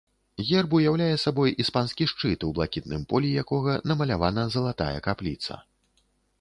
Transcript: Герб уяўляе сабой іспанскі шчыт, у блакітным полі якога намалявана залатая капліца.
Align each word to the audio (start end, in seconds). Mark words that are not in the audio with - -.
Герб 0.45 0.69
уяўляе 0.77 1.09
сабой 1.23 1.53
іспанскі 1.63 2.07
шчыт, 2.13 2.47
у 2.49 2.49
блакітным 2.61 3.05
полі 3.13 3.29
якога 3.43 3.79
намалявана 3.93 4.49
залатая 4.59 4.93
капліца. 5.09 5.53